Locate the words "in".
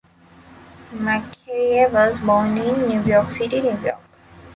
2.57-2.87